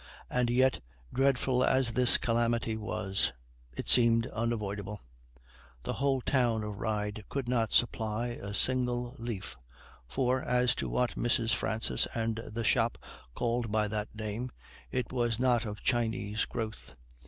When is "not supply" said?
7.47-8.29